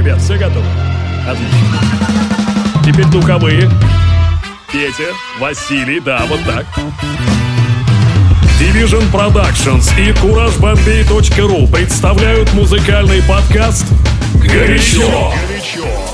[0.00, 0.64] Ребят, все готовы?
[1.28, 1.78] Отлично.
[2.82, 3.70] Теперь духовые.
[4.72, 6.64] Петя, Василий, да, вот так.
[8.58, 13.84] Division Productions и CourageBombay.ru представляют музыкальный подкаст
[14.42, 15.34] «Горячо».
[15.46, 16.09] Горячо.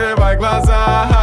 [0.00, 1.19] que vai glazar.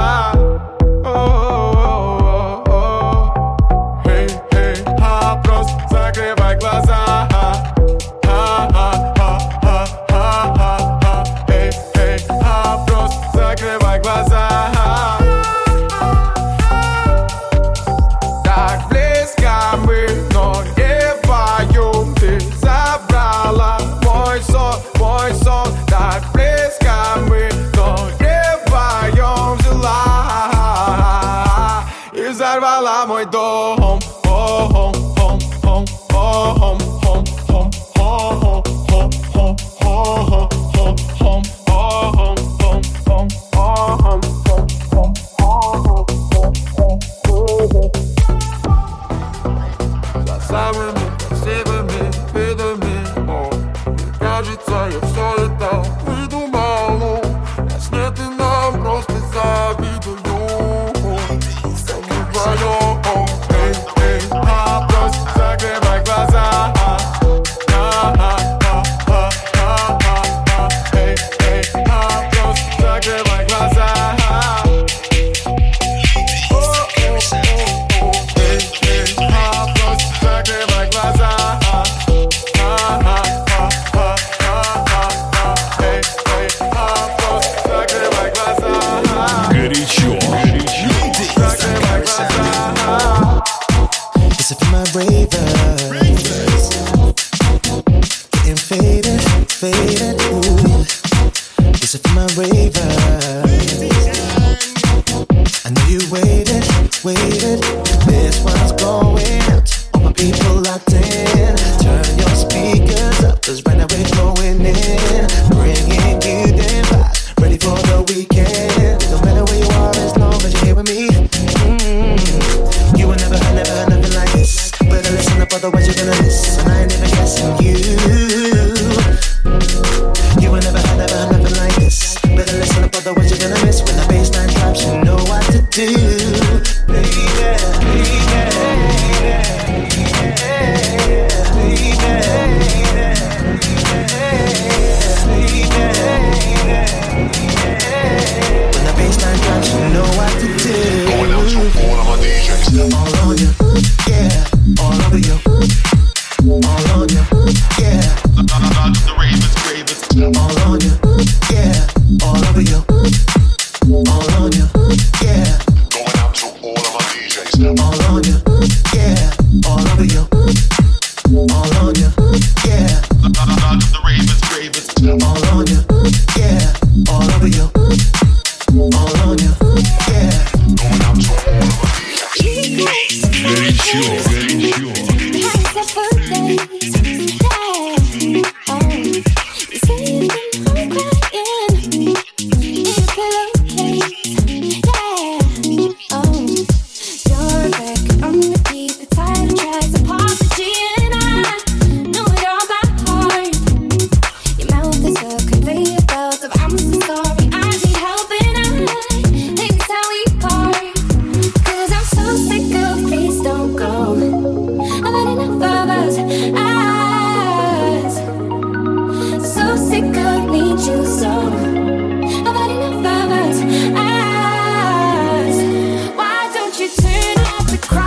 [227.68, 228.07] the crowd.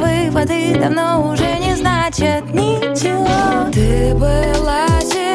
[0.00, 3.70] выводы давно уже не значат ничего.
[3.72, 5.29] Ты была здесь.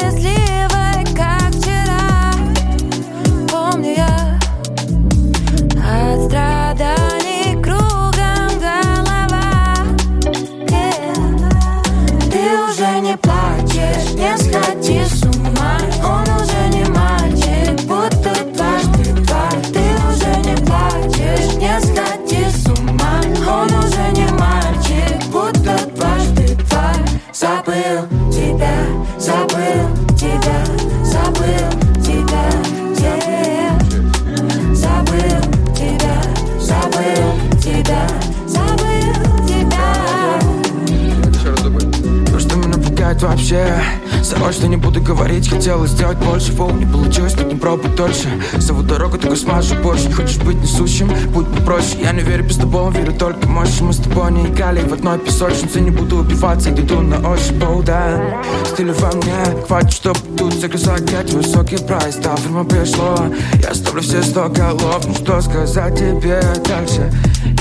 [43.56, 46.52] темноте Срочно не буду говорить, хотела сделать больше.
[46.52, 48.28] Волн не получилось, тут не пробуй дольше.
[48.54, 50.08] Зову дорогу, только смажу больше.
[50.08, 52.02] Не хочешь быть несущим, будь попроще.
[52.02, 55.20] Я не верю без тобой, верю только мощь Мы с тобой не играли в одной
[55.20, 55.80] песочнице.
[55.80, 58.42] Не буду убиваться, иду на ощупь, да.
[58.64, 63.16] Стиль во мне, хватит, чтоб тут загрузать высокий прайс Да, время пришло,
[63.62, 67.10] я ставлю все сто голов Ну что сказать тебе дальше?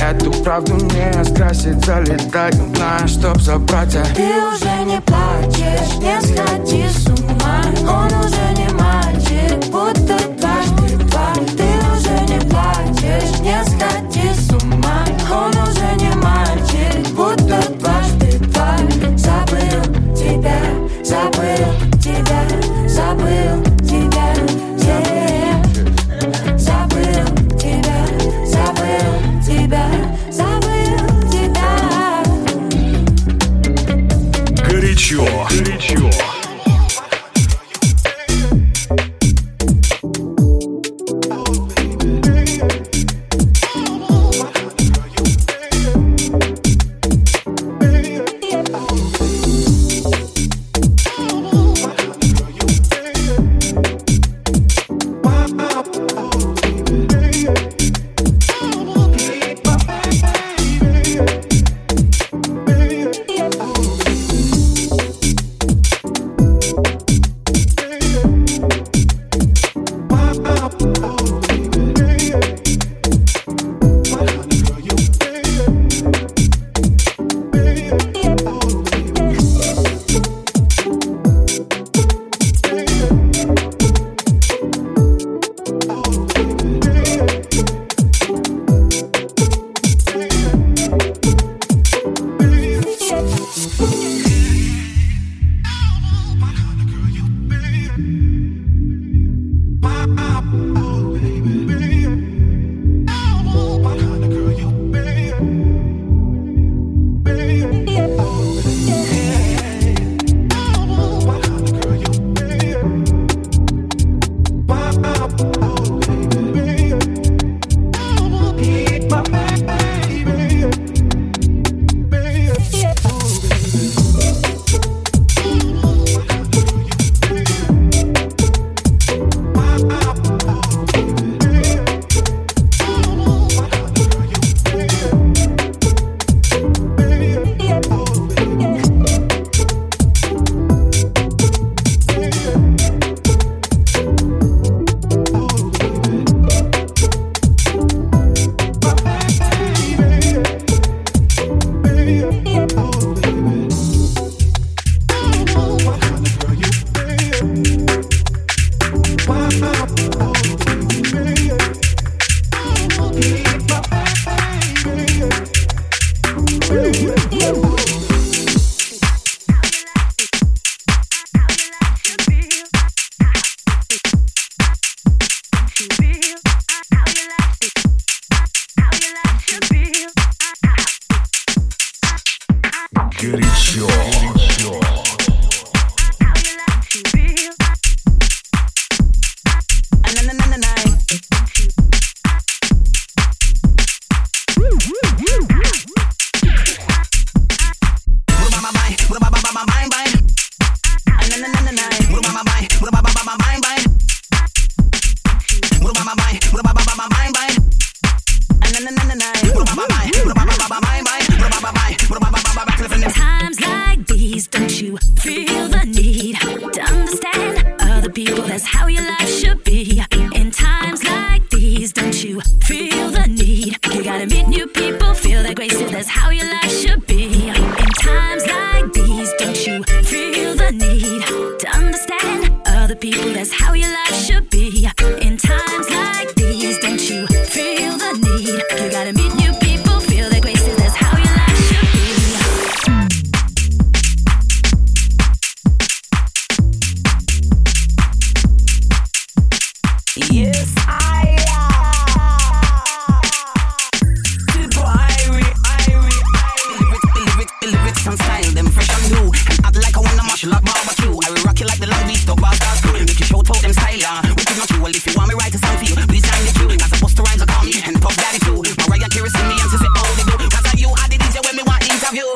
[0.01, 4.05] Эту правду не скрасит, залетать на чтоб забрать а?
[4.15, 7.61] Ты уже не плачешь, не сходи с ума.
[7.87, 10.34] Он уже не мальчик, будто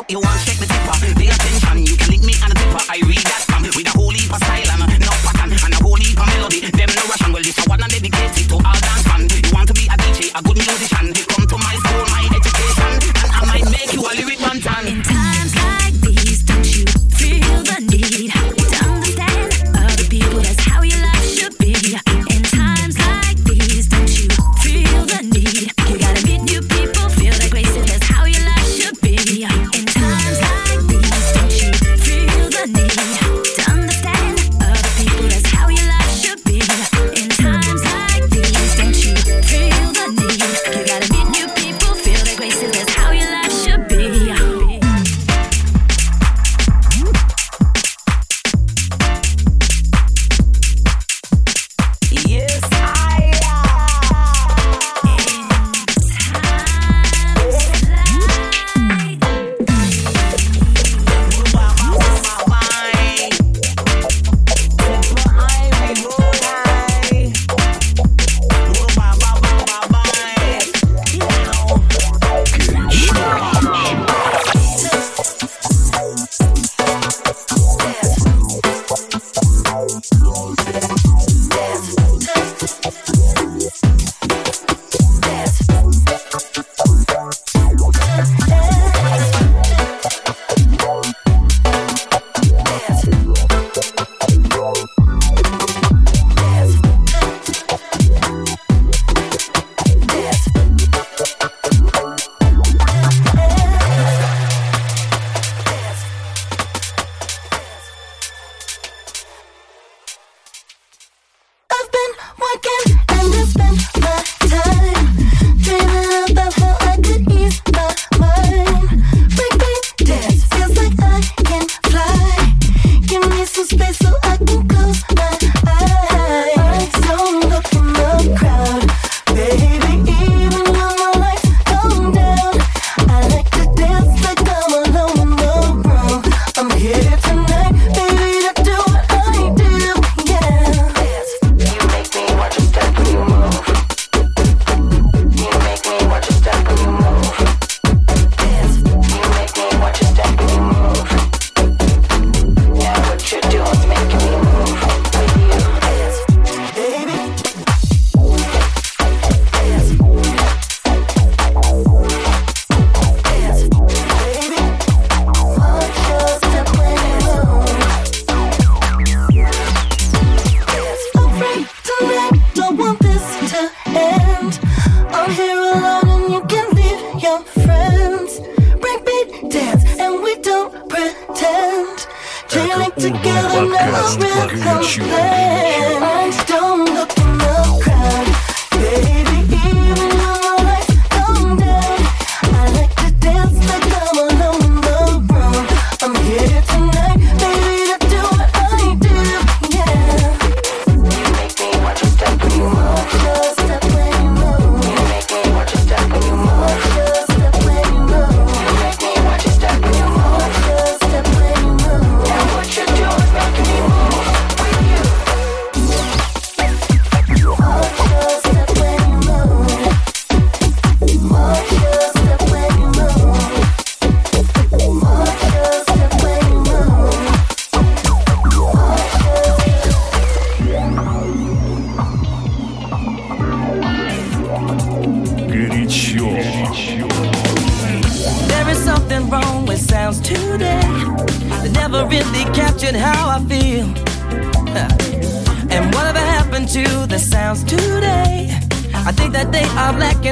[0.08, 0.79] You wanna shake me?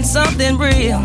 [0.06, 1.00] something real.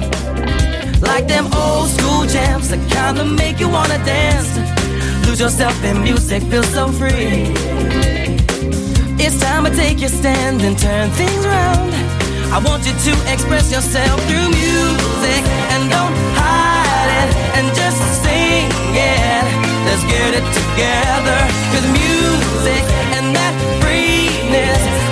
[1.01, 4.51] Like them old school jams, the kind that make you wanna dance.
[5.27, 7.55] Lose yourself in music, feel so free.
[9.17, 11.95] It's time to take your stand and turn things around.
[12.53, 18.69] I want you to express yourself through music and don't hide it and just sing
[18.93, 19.45] it.
[19.89, 21.41] Let's get it together.
[21.73, 22.85] Cause music
[23.17, 25.12] and that freeness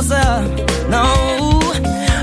[0.00, 0.44] what's up,
[0.88, 1.60] no.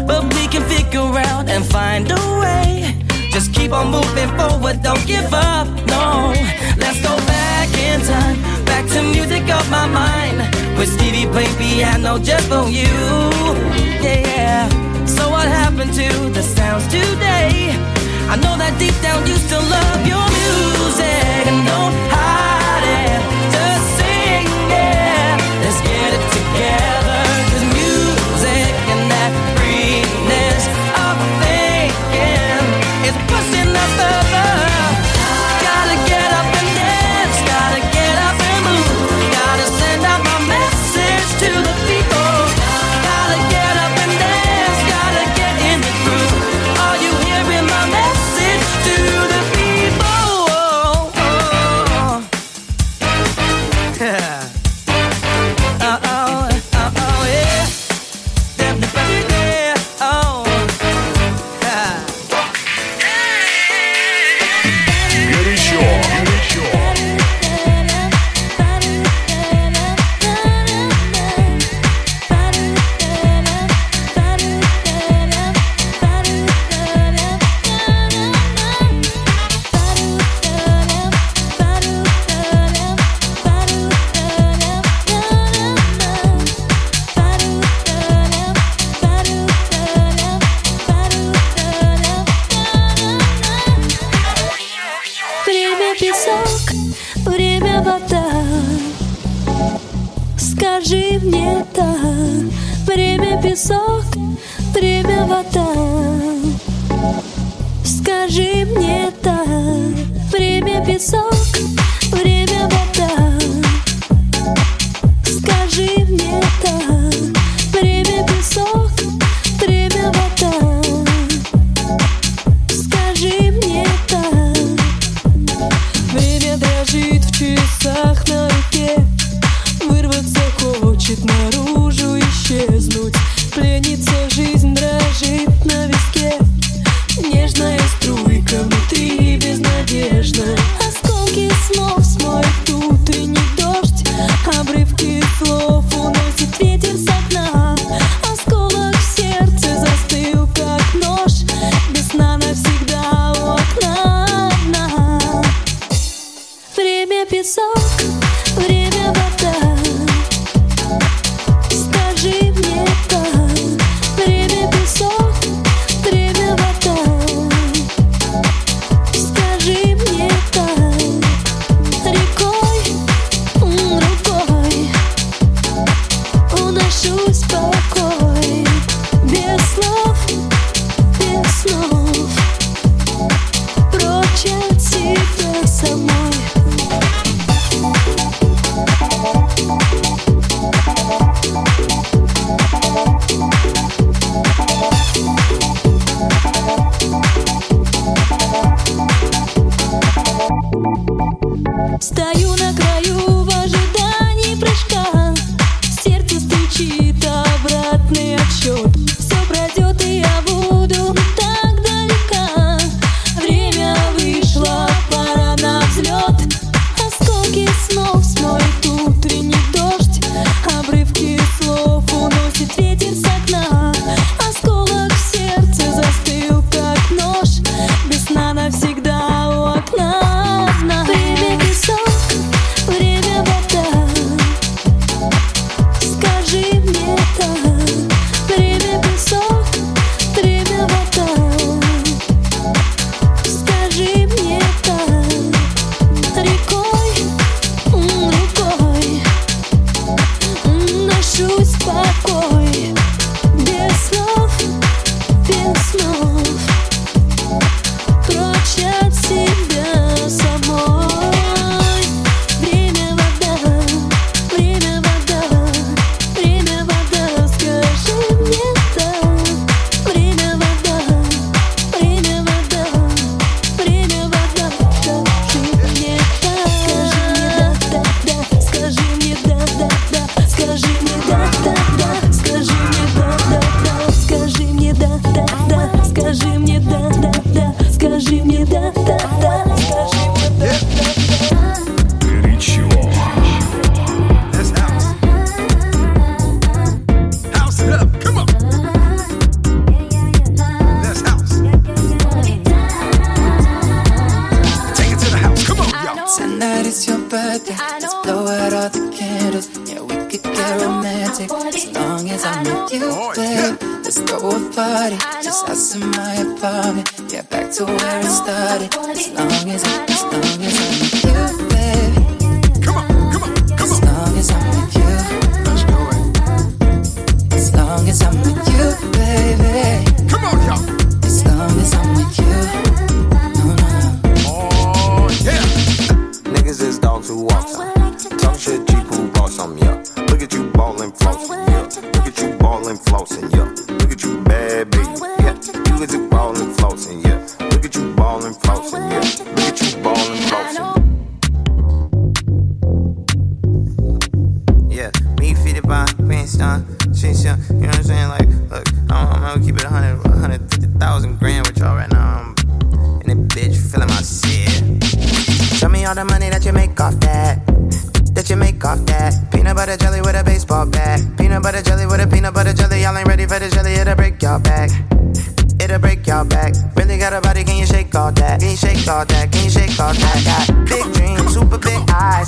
[0.08, 2.96] But we can figure out and find a way.
[3.32, 6.34] Just keep on moving forward, don't give up, no.
[6.82, 10.38] Let's go back in time, back to music of my mind.
[10.78, 12.98] With Stevie play piano just for you,
[14.02, 14.68] yeah.
[15.06, 17.76] So what happened to the sounds today?
[18.32, 22.67] I know that deep down you still love your music and don't hide.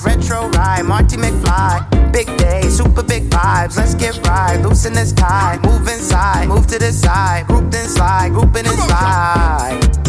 [0.03, 2.11] retro ride, Marty McFly.
[2.11, 4.57] Big day, super big vibes, let's get right.
[4.61, 7.47] Loosen this tie, move inside, move to the side.
[7.47, 9.99] Group and slide, grouping and slide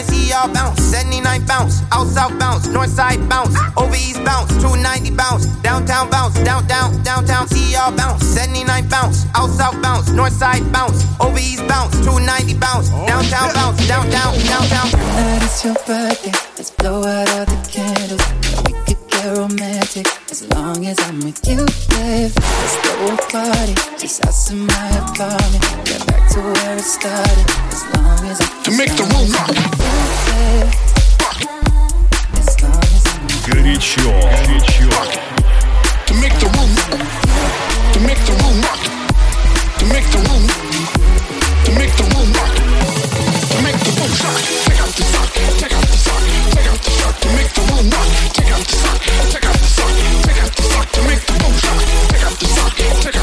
[0.00, 0.80] wanna see y'all bounce.
[0.82, 6.34] 79 bounce, out south bounce, north side bounce, over east bounce, 290 bounce, downtown bounce,
[6.42, 8.24] downtown, downtown, see y'all bounce.
[8.24, 13.52] 79 bounce, out south bounce, north side bounce, over east bounce, 290 bounce, oh, downtown
[13.54, 14.88] bounce, downtown, downtown.
[14.90, 18.24] Tonight it's your birthday, let's blow out all the candles.
[18.64, 22.32] We could get romantic as long as I'm with you, babe.
[22.36, 25.64] Let's throw a party just in my apartment.
[25.84, 27.89] Get back to where it started
[28.20, 29.48] to make the room rock.
[33.46, 34.12] Горячо,
[34.44, 34.90] горячо.
[36.06, 37.00] To make the room rock.
[37.94, 38.80] To make the room rock.
[39.78, 40.46] To make the room
[41.64, 42.54] To make the room rock.
[43.48, 44.44] To make the room rock.
[44.68, 45.32] Take out the sock.
[45.56, 46.22] Take out the sock.
[46.52, 47.20] Take out the sock.
[47.20, 48.08] To make the room rock.
[48.36, 49.00] Take out the sock.
[49.32, 49.92] Take out the sock.
[50.26, 50.92] Take out the sock.
[50.92, 51.82] To make the room rock.
[52.12, 52.76] Take out the sock.
[52.76, 53.19] Take out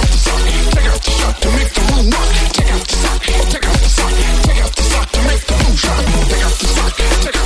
[5.80, 6.52] They up.
[6.54, 7.37] to suck.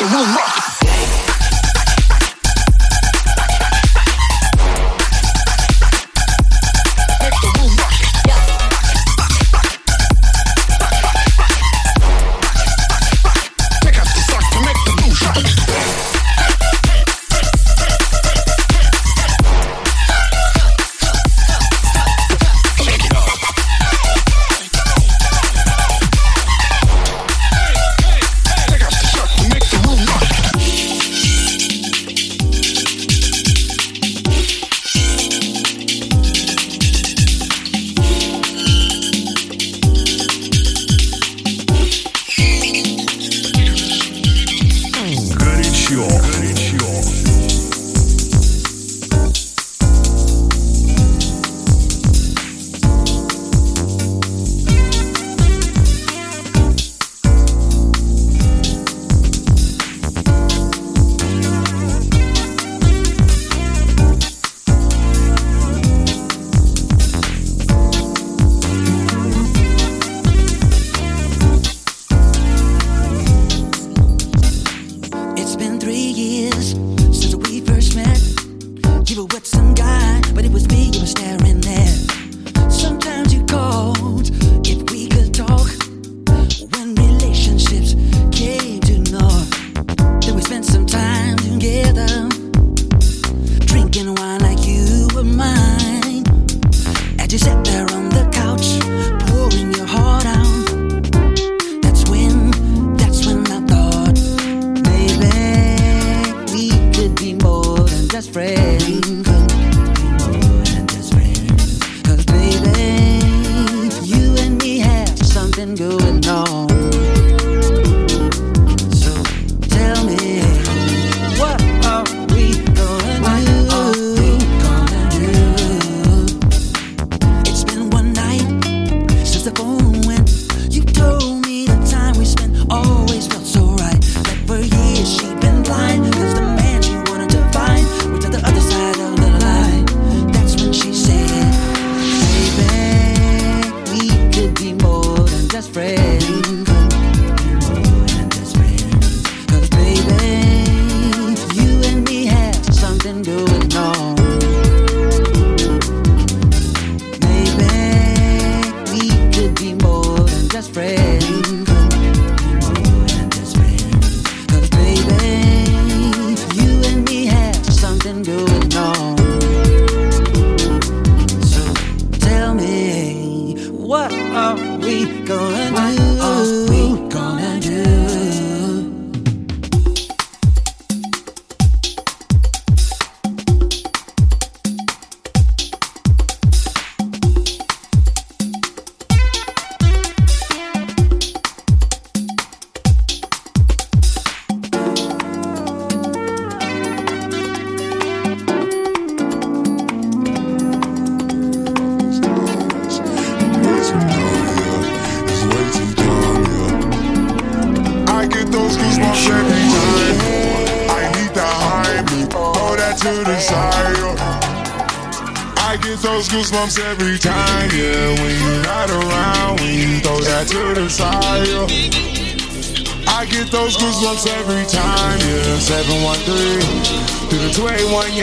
[0.00, 0.49] the room rock.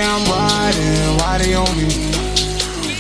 [0.08, 1.18] I'm riding.
[1.20, 1.90] Why they on me?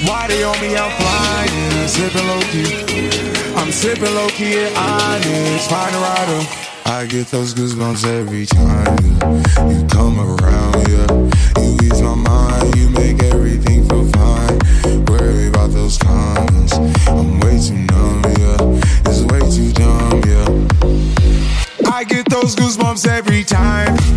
[0.05, 0.75] Why they on me?
[0.75, 3.55] I'm flying, sipping low key.
[3.55, 6.67] I'm sipping low key at Onyx, find a rider.
[6.85, 9.69] I get those goosebumps every time yeah.
[9.69, 11.63] you come around, yeah.
[11.63, 15.05] You ease my mind, you make everything feel fine.
[15.05, 16.73] Worry about those comments,
[17.07, 19.09] I'm way too numb, yeah.
[19.09, 21.89] It's way too dumb, yeah.
[21.89, 24.16] I get those goosebumps every time.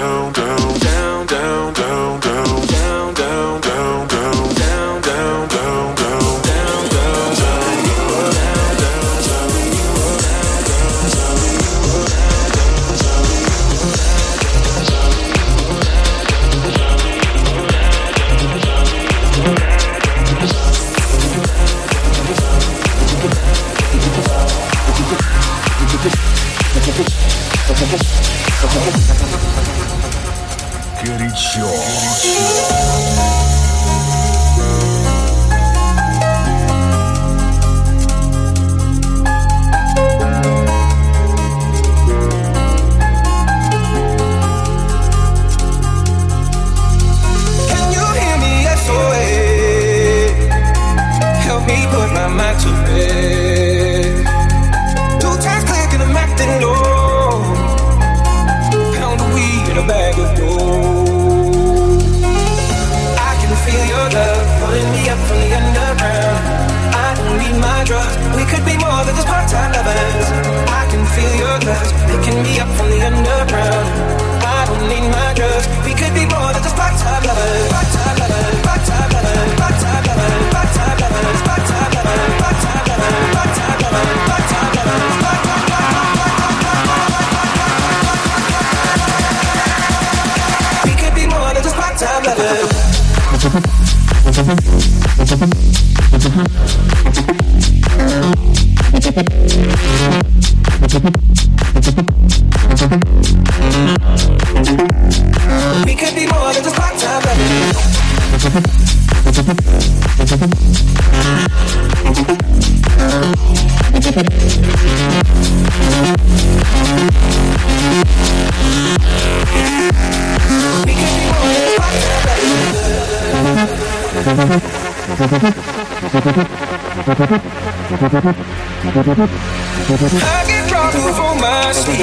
[129.91, 131.99] I get problems for my sleep.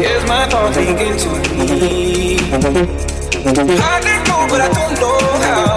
[0.00, 2.38] Here's my thoughts leaking to me.
[2.38, 5.67] I get go, but I don't know how.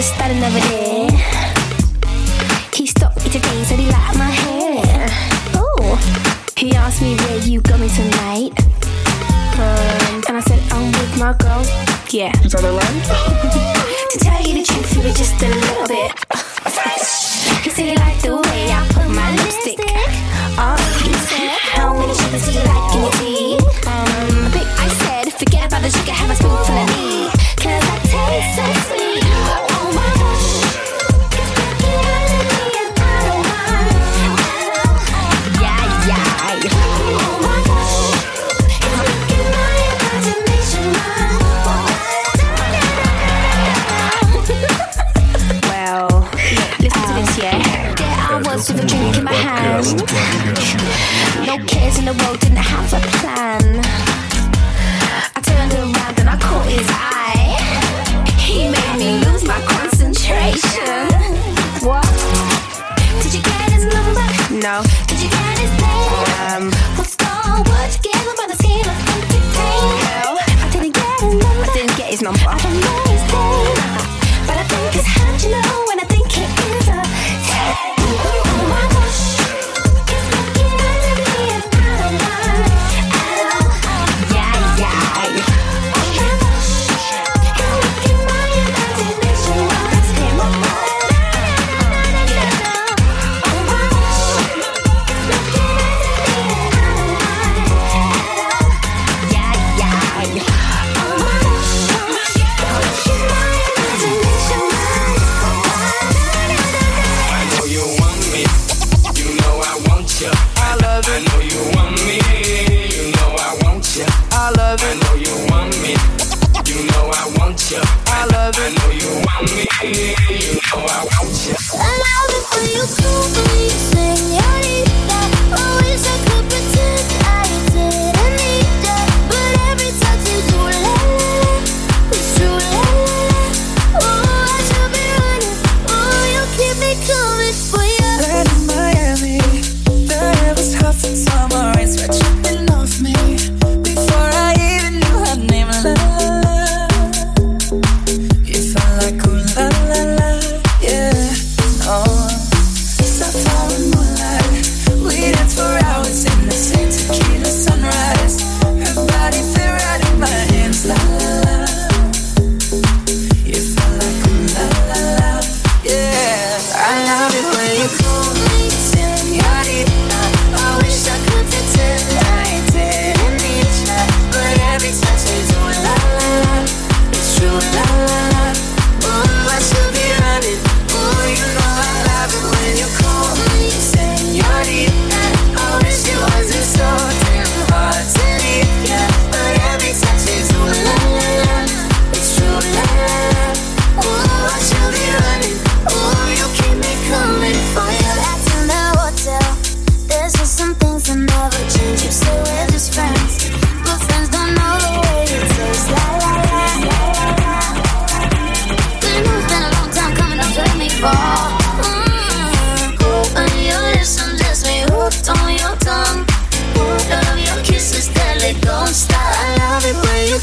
[0.00, 0.79] just starting another day.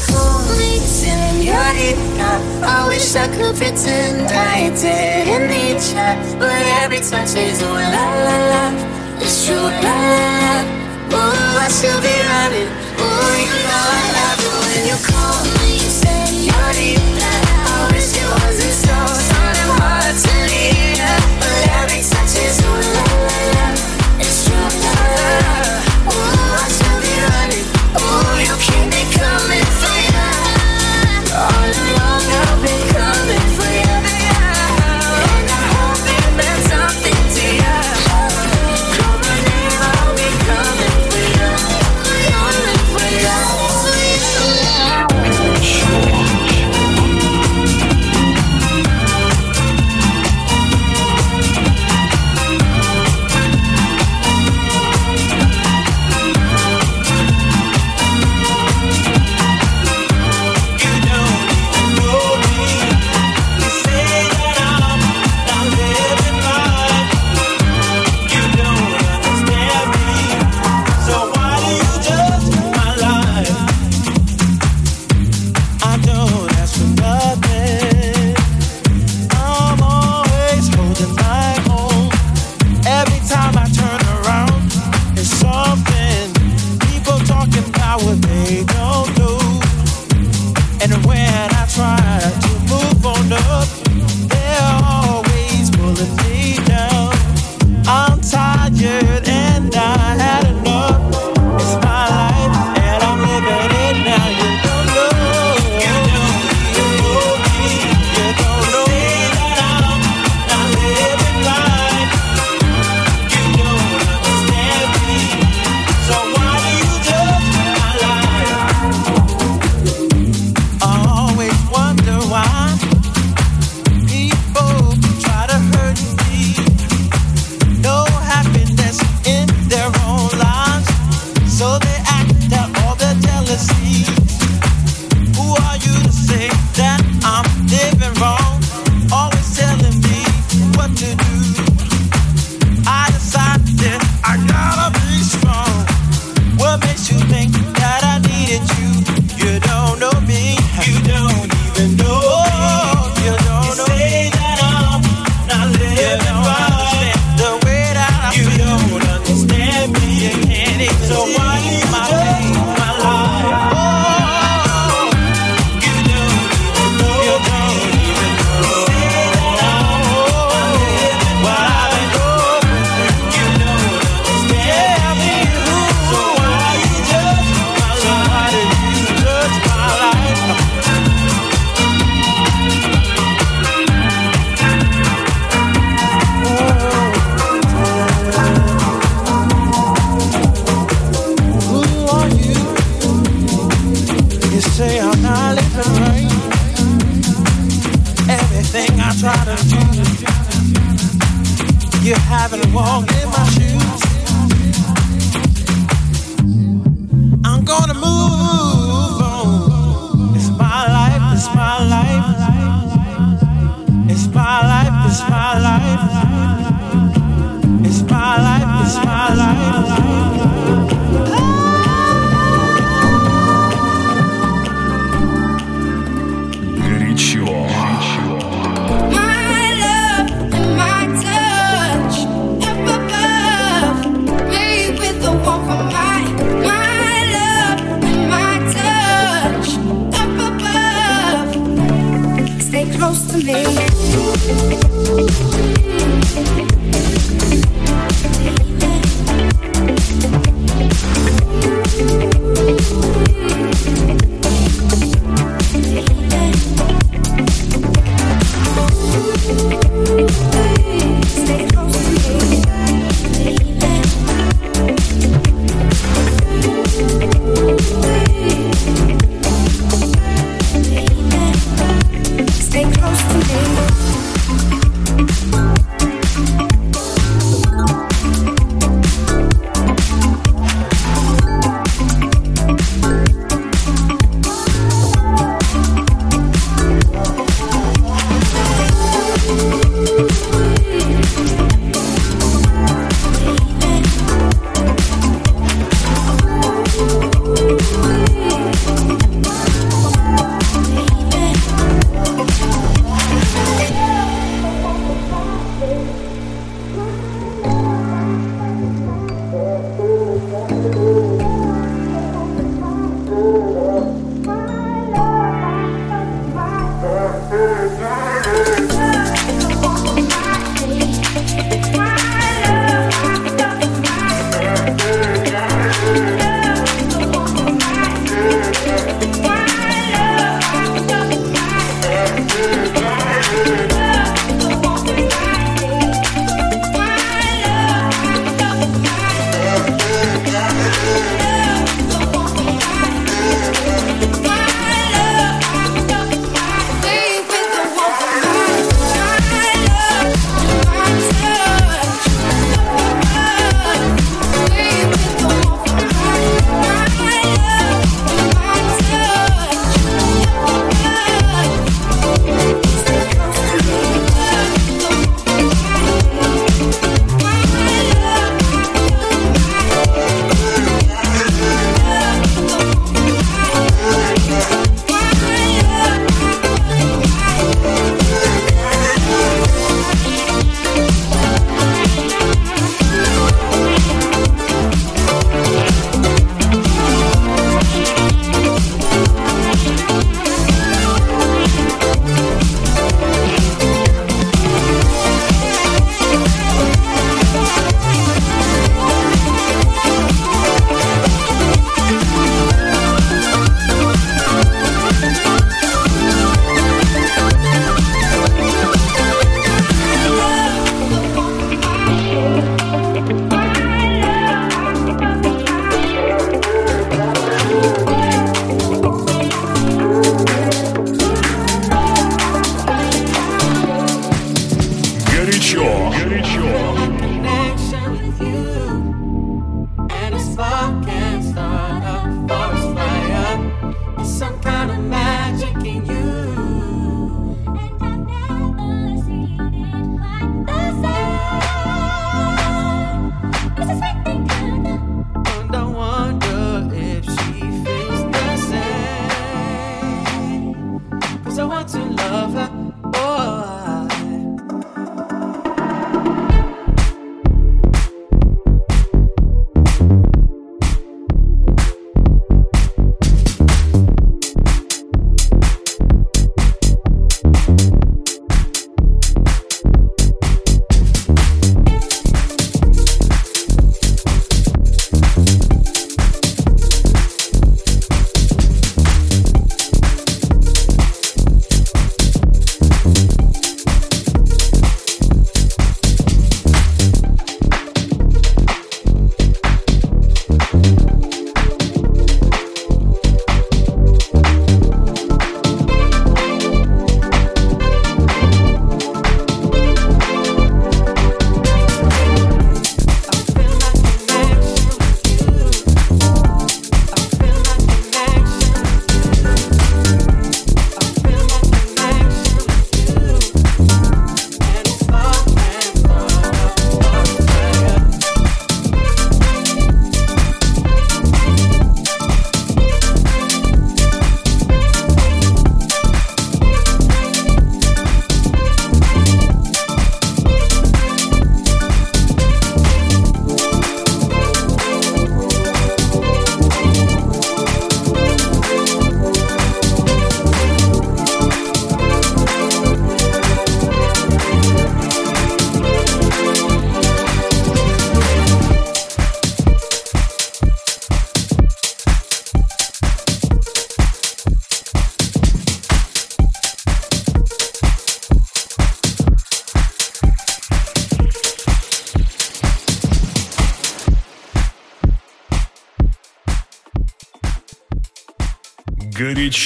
[0.08, 2.38] Bleeding, you're.
[2.64, 8.12] I wish I could pretend I didn't need you, but every touch is ooh I
[8.28, 9.22] love.
[9.22, 10.68] It's true I love.
[11.12, 12.68] Ooh, I still be running.
[13.00, 15.78] Ooh, you know I love you when you call me.
[15.78, 17.17] say you're eating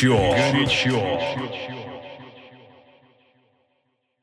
[0.03, 0.32] sure.